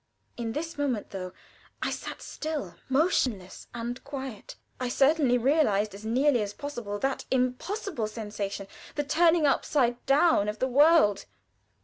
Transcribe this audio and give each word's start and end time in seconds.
In 0.35 0.53
this 0.53 0.79
moment, 0.79 1.11
though 1.11 1.31
I 1.83 1.91
sat 1.91 2.23
still, 2.23 2.73
motionless, 2.89 3.67
and 3.71 4.03
quiet, 4.03 4.55
I 4.79 4.89
certainly 4.89 5.37
realized 5.37 5.93
as 5.93 6.03
nearly 6.03 6.41
as 6.41 6.53
possible 6.55 6.97
that 6.97 7.25
impossible 7.29 8.07
sensation, 8.07 8.65
the 8.95 9.03
turning 9.03 9.45
upside 9.45 10.03
down 10.07 10.49
of 10.49 10.57
the 10.57 10.67
world. 10.67 11.27